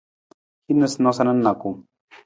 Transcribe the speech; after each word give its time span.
Hin 0.71 0.81
noosanoosa 0.85 1.23
na 1.29 1.37
nijakung. 1.41 1.79